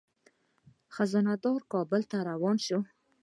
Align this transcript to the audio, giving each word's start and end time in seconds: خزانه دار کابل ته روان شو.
خزانه 0.95 1.35
دار 1.43 1.61
کابل 1.73 2.01
ته 2.11 2.17
روان 2.29 2.57
شو. 2.65 2.79